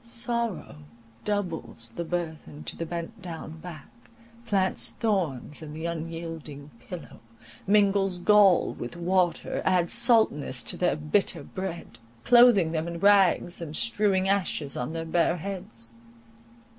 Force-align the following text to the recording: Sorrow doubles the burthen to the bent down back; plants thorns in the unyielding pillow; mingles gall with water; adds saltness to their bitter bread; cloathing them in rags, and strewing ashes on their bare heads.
Sorrow 0.00 0.76
doubles 1.26 1.90
the 1.96 2.02
burthen 2.06 2.64
to 2.64 2.78
the 2.78 2.86
bent 2.86 3.20
down 3.20 3.58
back; 3.60 3.90
plants 4.46 4.88
thorns 4.88 5.60
in 5.60 5.74
the 5.74 5.84
unyielding 5.84 6.70
pillow; 6.88 7.20
mingles 7.66 8.18
gall 8.18 8.72
with 8.72 8.96
water; 8.96 9.60
adds 9.66 9.92
saltness 9.92 10.62
to 10.62 10.78
their 10.78 10.96
bitter 10.96 11.42
bread; 11.42 11.98
cloathing 12.24 12.72
them 12.72 12.88
in 12.88 12.98
rags, 13.00 13.60
and 13.60 13.76
strewing 13.76 14.26
ashes 14.30 14.78
on 14.78 14.94
their 14.94 15.04
bare 15.04 15.36
heads. 15.36 15.90